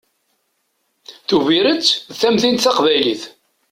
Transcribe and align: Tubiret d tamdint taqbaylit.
Tubiret 1.27 1.87
d 2.11 2.13
tamdint 2.19 2.63
taqbaylit. 2.65 3.23